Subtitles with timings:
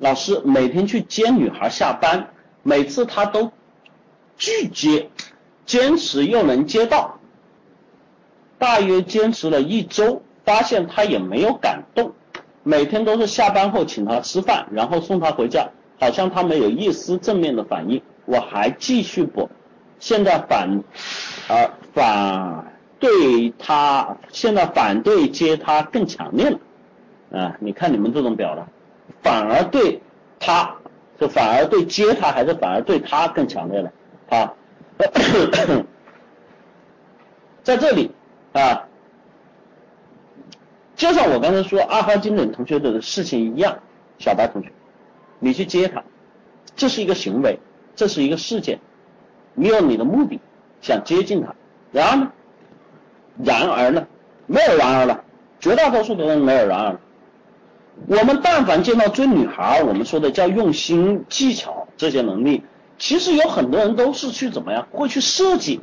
[0.00, 2.30] 老师每天去接女孩下班，
[2.64, 3.52] 每次他都
[4.36, 5.08] 拒接，
[5.64, 7.20] 坚持又能接到，
[8.58, 12.12] 大约坚持了一周，发现他也没有感动，
[12.64, 15.68] 每天都是下班后请他吃饭，然后送他回家，
[16.00, 19.48] 好像他没有一丝正面的反应，我还继续不，
[20.00, 20.82] 现在反
[21.48, 22.66] 而反。
[23.00, 26.58] 对他现在反对接他更强烈了，
[27.32, 28.68] 啊，你看你们这种表达，
[29.22, 30.00] 反而对
[30.38, 30.74] 他，
[31.18, 33.92] 就反而对接他还是反而对他更强烈了，
[34.28, 34.54] 啊，
[37.62, 38.10] 在这里
[38.52, 38.88] 啊，
[40.96, 43.78] 就像我刚才说二号经典同学的事情一样，
[44.18, 44.72] 小白同学，
[45.38, 46.02] 你去接他，
[46.76, 47.58] 这是一个行为，
[47.94, 48.78] 这是一个事件，
[49.54, 50.40] 你有你的目的，
[50.80, 51.54] 想接近他，
[51.92, 52.32] 然后呢？
[53.42, 54.06] 然而呢，
[54.46, 55.24] 没有然而了，
[55.60, 56.98] 绝大多数的人没有然而。
[58.06, 62.64] 我们但凡见到追女孩，我们说的叫用心、技巧这些能力，
[62.98, 65.80] 其实有很多人都是去怎么样，会去设计。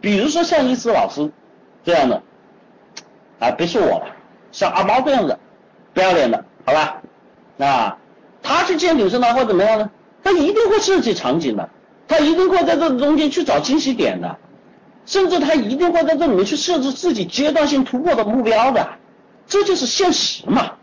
[0.00, 1.30] 比如说像伊思老师
[1.84, 2.22] 这样的，
[3.38, 4.06] 啊，别说我了，
[4.50, 5.38] 像阿猫这样的，
[5.94, 7.02] 不要脸的，好吧？
[7.58, 7.98] 啊，
[8.42, 9.90] 他去见女生的话怎么样呢？
[10.24, 11.68] 他一定会设计场景的，
[12.08, 14.38] 他一定会在这中间去找惊喜点的。
[15.04, 18.88] 甚至他一定会在这里面去设置自己阶段性突破的目标的，
[19.48, 20.74] 这就是现实嘛，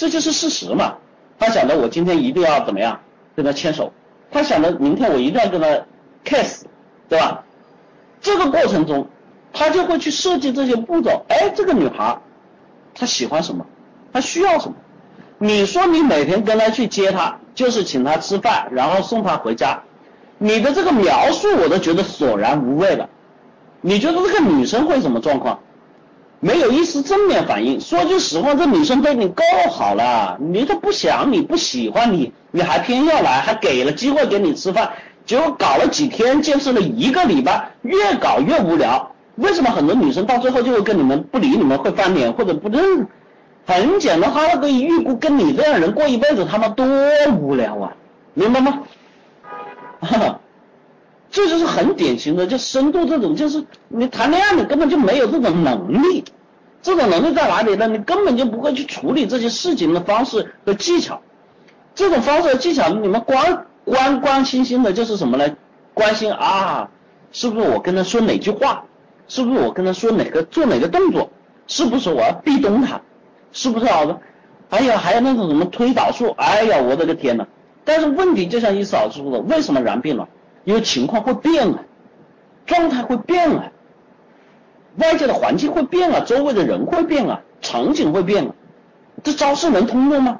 [0.00, 0.94] 这就是事实嘛。
[1.38, 2.98] 他想着我今天一定要怎么样
[3.36, 3.92] 跟他牵手，
[4.30, 5.68] 他想着明天我一定要跟他
[6.24, 6.64] kiss，
[7.06, 7.44] 对吧？
[8.22, 9.06] 这个过程中，
[9.52, 11.22] 他就会去设计这些步骤。
[11.28, 12.18] 哎，这个女孩
[12.94, 13.66] 她喜欢什么？
[14.10, 14.74] 她需要什么？
[15.36, 19.82] 你说你每天跟她去接她，就是请她吃饭，然后送她回家，
[20.38, 23.06] 你的这个描述我都觉得索然无味了。
[23.82, 25.60] 你觉得这个女生会什么状况？
[26.40, 27.80] 没有一丝正面反应。
[27.80, 34.90] 说句实话，这女生对你够好了，你都不想，你不喜欢你，你还偏要来，还给了机会给你吃饭，
[35.26, 39.12] 结果搞了几天，坚持了一个礼拜，越搞越无聊。
[39.36, 43.06] 为什么很多女生到最后就会跟你们不理你们，会翻脸或者不认？
[43.66, 46.86] 很简单，她可以预估跟你这样人过一辈子，他妈多
[47.38, 47.92] 无聊啊，
[48.34, 48.80] 明白吗？
[50.00, 50.40] 哈哈。
[51.32, 56.24] 这就是很典型的，就深度这种，就是你谈恋爱你根本就没有这种能力，
[56.82, 57.86] 这种能力在哪里呢？
[57.86, 61.20] 你根本就不会去处理这些事情的方式和技巧，
[61.94, 65.56] 这种方式和技巧，你们关关关心心的就是什么呢？
[65.94, 66.88] 关心啊，
[67.32, 68.84] 是不是我跟他说哪句话？
[69.28, 71.30] 是不是我跟他说哪个做哪个动作？
[71.66, 73.00] 是不是我要壁咚他？
[73.52, 74.18] 是不是好的？
[74.70, 76.32] 哎呀，还有那种什么推导术？
[76.36, 77.46] 哎呀，我的个天呐！
[77.84, 80.28] 但是问题就像一嫂子说的，为什么然病了？
[80.64, 81.80] 因为情况会变啊，
[82.66, 83.72] 状态会变啊，
[85.10, 88.54] 外界的环境会变啊，周围的人会变啊，场景会变啊，
[89.24, 90.38] 这招式能通用吗？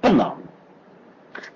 [0.00, 0.34] 不能。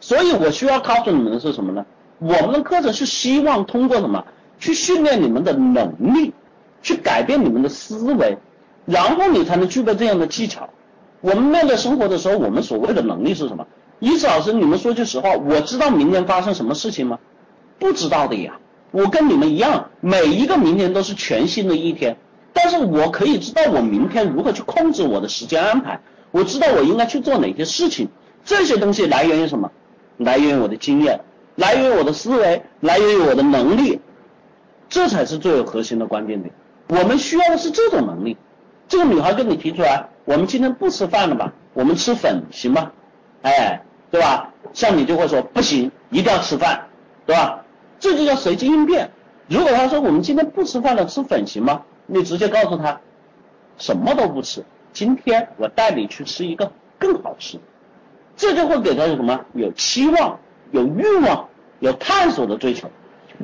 [0.00, 1.86] 所以我需要告诉你们的是什么呢？
[2.18, 4.24] 我们的课程是希望通过什么？
[4.58, 6.34] 去训练你们的能力，
[6.82, 8.36] 去改变你们的思维，
[8.84, 10.68] 然后你才能具备这样的技巧。
[11.22, 13.66] 我们面对生活的时候，我们所谓的能力是什么？
[13.98, 17.18] 伊思老师，你们说句实话，我知道明天发生什么事情吗？
[17.78, 18.58] 不知道的呀，
[18.90, 22.18] 我跟你们一样，每一个明天都是全新的一天，
[22.52, 28.08] 但是我可以知道我明天如何去控制我的时间安排，我知道我应该去做哪些事情，
[28.44, 29.70] 这些东西来源于什么？
[30.18, 31.20] 来源于我的经验，
[31.56, 34.00] 来源于我的思维，来源于我的能力，
[34.88, 36.54] 这才是最有核心的关键点。
[36.88, 38.36] 我们需要的是这种能力。
[38.88, 41.52] 这个女孩跟你提出来，我们今天不吃饭了吧？
[41.72, 42.92] 我们吃粉行吗？
[43.40, 44.52] 哎，对吧？
[44.74, 46.88] 像你就会说不行，一定要吃饭，
[47.24, 47.64] 对吧？
[47.98, 49.10] 这就叫随机应变。
[49.48, 51.82] 如果他说我们今天不吃饭了，吃粉行吗？
[52.06, 53.00] 你直接告诉他，
[53.78, 54.64] 什么都不吃。
[54.92, 57.58] 今天我带你去吃一个更好吃，
[58.36, 59.40] 这就会给他有什么？
[59.54, 60.38] 有期望、
[60.70, 61.48] 有欲望、
[61.80, 62.90] 有探索的追求。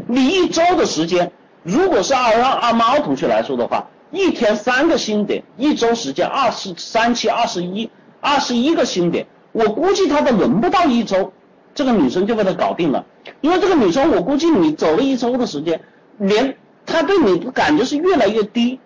[0.07, 1.33] 你一周的时间，
[1.63, 11.33] 如果是阿让阿猫同学来说的话，一天三个新点，一周时间二十三七二十一，二十一个新点，我估计他都轮不到一周。
[11.75, 13.06] 这个女生就被他搞定了，
[13.41, 15.81] 因为这个女生，我估计你走了一周的时间，
[16.19, 16.56] 连
[16.88, 18.81] 他对你的感觉是越来越低。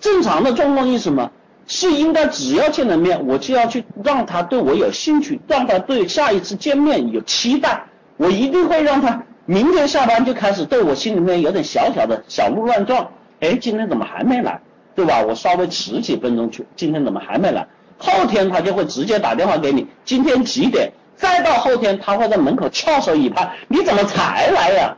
[0.00, 1.30] 正常的状况是什么？
[1.66, 7.84] 是应该只要见了面，我就要去让他对我有兴趣，让他对下一次见面有期待。
[8.18, 13.08] 我一定会让他明天下班就开始对我心里面有点小小的小鹿乱撞。
[13.40, 14.60] 哎，今天怎么还没来？
[14.94, 15.22] 对吧？
[15.22, 17.66] 我稍微迟几分钟去，今天怎么还没来？
[17.96, 20.92] 后天他就会直接打电话给你，今天几点？
[21.16, 24.96] 再到后天，他会在门口翘首以盼，你怎么才来呀？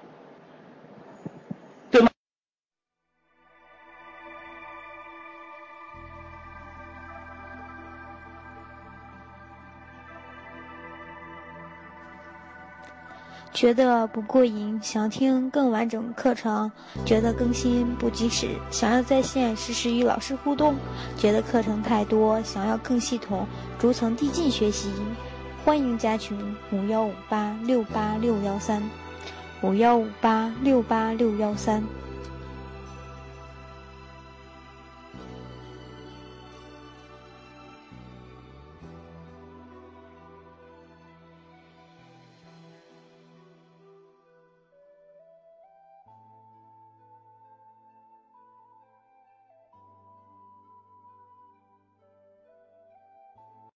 [13.53, 16.71] 觉得不过瘾，想听更完整课程；
[17.07, 20.75] 觉得更新不及时，想要在线实时与老师互动；
[21.17, 23.47] 觉得课程太多，想要更系统、
[23.79, 24.91] 逐层递进学习。
[25.65, 26.39] 欢迎加群：
[26.71, 28.83] 五幺五八六八六幺三，
[29.63, 31.83] 五幺五八六八六幺三。